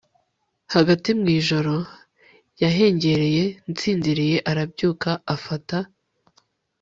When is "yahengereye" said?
2.63-3.43